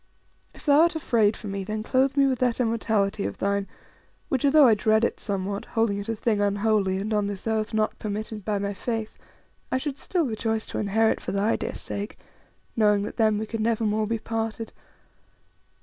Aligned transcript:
If 0.55 0.65
thou 0.65 0.79
art 0.81 0.95
afraid 0.95 1.37
for 1.37 1.45
me, 1.45 1.63
then 1.63 1.83
clothe 1.83 2.17
me 2.17 2.25
with 2.25 2.39
that 2.39 2.59
immortality 2.59 3.23
of 3.23 3.37
thine, 3.37 3.67
which, 4.29 4.43
although 4.43 4.65
I 4.65 4.73
dread 4.73 5.03
it 5.03 5.19
somewhat, 5.19 5.65
holding 5.65 5.99
it 5.99 6.09
a 6.09 6.15
thing 6.15 6.41
unholy, 6.41 6.97
and, 6.97 7.13
on 7.13 7.27
this 7.27 7.45
earth, 7.45 7.71
not 7.71 7.99
permitted 7.99 8.43
by 8.43 8.57
my 8.57 8.73
Faith, 8.73 9.19
I 9.71 9.77
should 9.77 9.99
still 9.99 10.25
rejoice 10.25 10.65
to 10.69 10.79
inherit 10.79 11.21
for 11.21 11.31
thy 11.33 11.55
dear 11.55 11.75
sake, 11.75 12.17
knowing 12.75 13.03
that 13.03 13.17
then 13.17 13.37
we 13.37 13.45
could 13.45 13.59
never 13.61 13.83
more 13.83 14.07
be 14.07 14.17
parted. 14.17 14.73